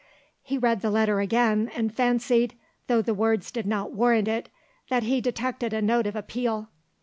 He 0.41 0.57
read 0.57 0.81
the 0.81 0.89
letter 0.89 1.19
again 1.19 1.69
and 1.75 1.93
fancied, 1.93 2.55
though 2.87 3.03
the 3.03 3.13
words 3.13 3.51
did 3.51 3.67
not 3.67 3.91
warrant 3.93 4.27
it, 4.27 4.49
that 4.89 5.03
he 5.03 5.21
detected 5.21 5.73
a 5.73 5.79
note 5.83 6.07
of 6.07 6.15
appeal. 6.15 6.69